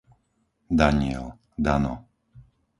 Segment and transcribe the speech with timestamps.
[0.79, 1.93] Daniel, Dano